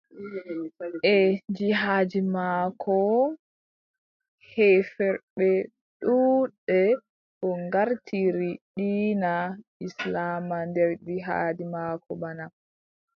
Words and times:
E 1.15 1.17
jihaadi 1.55 2.21
maako, 2.35 2.95
heeferɓe 4.51 5.49
ɗuuɗɓe 6.01 6.79
o 7.47 7.49
ngartiri 7.65 8.51
diina 8.77 9.33
islaama 9.87 10.57
nder 10.69 10.89
jihaadi 11.05 11.63
maako 11.73 12.09
bana. 12.21 12.45